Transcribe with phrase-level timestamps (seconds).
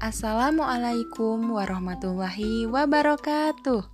[0.00, 3.84] Assalamualaikum warahmatullahi wabarakatuh.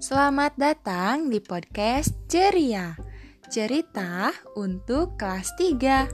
[0.00, 2.96] Selamat datang di podcast Ceria.
[3.52, 6.08] Cerita untuk kelas 3.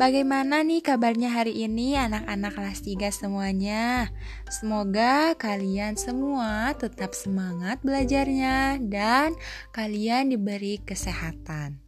[0.00, 4.08] Bagaimana nih kabarnya hari ini anak-anak kelas 3 semuanya?
[4.48, 9.36] Semoga kalian semua tetap semangat belajarnya dan
[9.68, 11.81] kalian diberi kesehatan.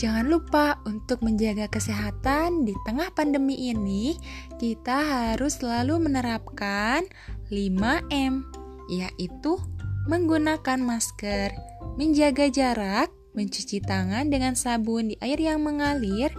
[0.00, 4.16] Jangan lupa untuk menjaga kesehatan di tengah pandemi ini,
[4.56, 7.04] kita harus selalu menerapkan
[7.52, 8.48] 5M,
[8.88, 9.60] yaitu
[10.08, 11.52] menggunakan masker,
[12.00, 16.32] menjaga jarak, mencuci tangan dengan sabun di air yang mengalir,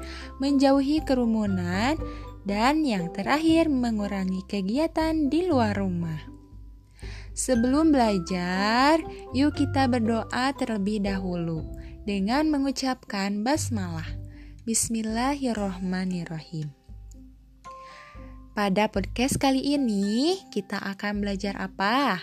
[0.43, 1.95] menjauhi kerumunan,
[2.43, 6.19] dan yang terakhir mengurangi kegiatan di luar rumah.
[7.31, 8.99] Sebelum belajar,
[9.31, 14.09] yuk kita berdoa terlebih dahulu dengan mengucapkan basmalah.
[14.65, 16.73] Bismillahirrohmanirrohim.
[18.51, 22.17] Pada podcast kali ini, kita akan belajar apa?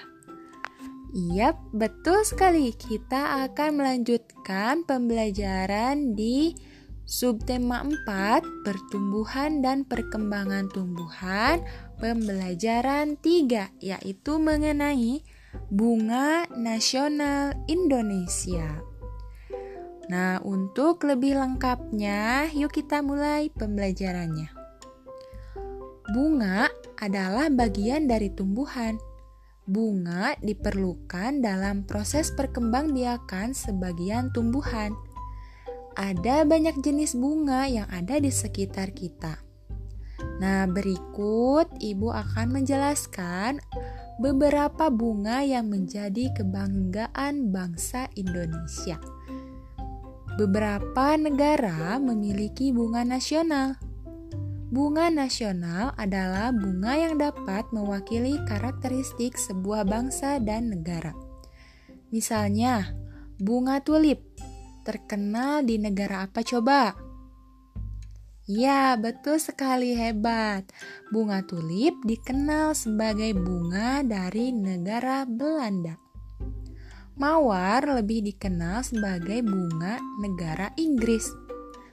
[1.15, 2.75] Iya, betul sekali.
[2.77, 6.53] Kita akan melanjutkan pembelajaran di
[7.09, 11.65] subtema 4, pertumbuhan dan perkembangan tumbuhan,
[11.97, 15.25] pembelajaran 3, yaitu mengenai
[15.73, 18.88] bunga nasional Indonesia.
[20.09, 24.49] Nah, untuk lebih lengkapnya, yuk kita mulai pembelajarannya.
[26.09, 28.97] Bunga adalah bagian dari tumbuhan.
[29.69, 34.97] Bunga diperlukan dalam proses perkembangbiakan sebagian tumbuhan.
[35.93, 39.45] Ada banyak jenis bunga yang ada di sekitar kita.
[40.41, 43.61] Nah, berikut ibu akan menjelaskan
[44.17, 48.97] beberapa bunga yang menjadi kebanggaan bangsa Indonesia.
[50.39, 53.75] Beberapa negara memiliki bunga nasional.
[54.71, 61.11] Bunga nasional adalah bunga yang dapat mewakili karakteristik sebuah bangsa dan negara.
[62.15, 62.95] Misalnya,
[63.43, 64.23] bunga tulip
[64.87, 66.95] terkenal di negara apa coba?
[68.47, 70.71] Ya, betul sekali hebat.
[71.11, 76.08] Bunga tulip dikenal sebagai bunga dari negara Belanda.
[77.19, 81.27] Mawar lebih dikenal sebagai bunga negara Inggris.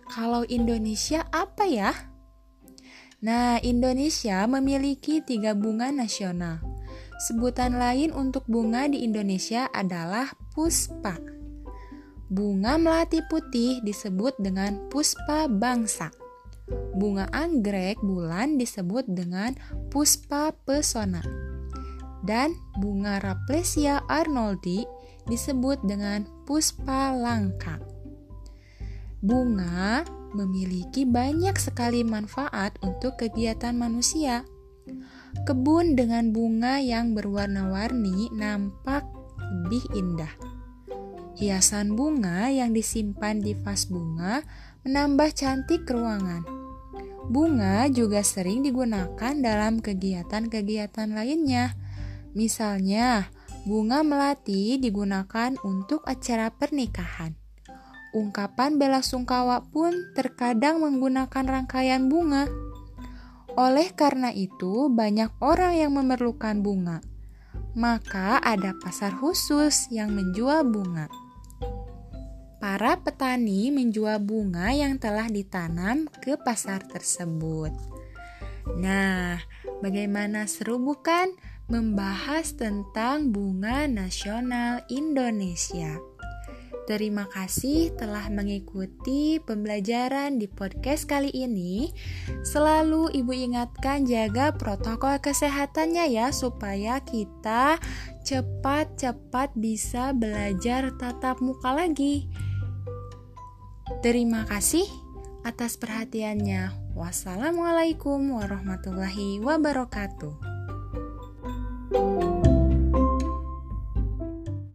[0.05, 2.13] Kalau Indonesia apa ya?
[3.25, 6.61] Nah, Indonesia memiliki tiga bunga nasional.
[7.25, 11.17] Sebutan lain untuk bunga di Indonesia adalah puspa.
[12.29, 16.13] Bunga melati putih disebut dengan puspa bangsa.
[16.93, 19.57] Bunga anggrek bulan disebut dengan
[19.89, 21.25] puspa pesona.
[22.21, 24.85] Dan bunga Raplesia arnoldi
[25.25, 27.81] disebut dengan puspa langka.
[29.25, 30.05] Bunga
[30.37, 34.45] memiliki banyak sekali manfaat untuk kegiatan manusia.
[35.49, 39.01] Kebun dengan bunga yang berwarna-warni nampak
[39.65, 40.33] lebih indah.
[41.35, 44.39] Hiasan bunga yang disimpan di vas bunga
[44.87, 46.45] menambah cantik ruangan.
[47.25, 51.73] Bunga juga sering digunakan dalam kegiatan-kegiatan lainnya.
[52.37, 53.33] Misalnya,
[53.65, 57.33] Bunga melati digunakan untuk acara pernikahan.
[58.13, 62.45] Ungkapan bela sungkawa pun terkadang menggunakan rangkaian bunga.
[63.57, 67.01] Oleh karena itu, banyak orang yang memerlukan bunga.
[67.73, 71.09] Maka ada pasar khusus yang menjual bunga.
[72.61, 77.73] Para petani menjual bunga yang telah ditanam ke pasar tersebut.
[78.77, 79.41] Nah,
[79.81, 81.33] bagaimana seru bukan?
[81.65, 85.97] Membahas tentang bunga nasional Indonesia.
[86.85, 91.89] Terima kasih telah mengikuti pembelajaran di podcast kali ini.
[92.45, 97.81] Selalu Ibu ingatkan jaga protokol kesehatannya ya supaya kita
[98.21, 102.29] cepat-cepat bisa belajar tatap muka lagi.
[104.05, 104.85] Terima kasih
[105.41, 106.93] atas perhatiannya.
[106.93, 110.54] Wassalamualaikum warahmatullahi wabarakatuh.